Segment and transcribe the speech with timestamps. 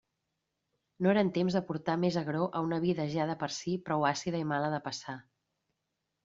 [1.05, 4.41] No eren temps d'aportar més agror a una vida ja de per si prou àcida
[4.47, 5.17] i mala de passar.